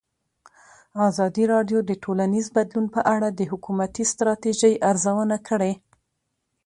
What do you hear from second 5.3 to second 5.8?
کړې.